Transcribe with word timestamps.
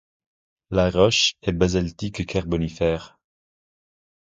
La 0.71 0.89
roche 0.89 1.35
est 1.43 1.51
basaltique 1.51 2.21
et 2.21 2.25
carbonifère. 2.25 3.19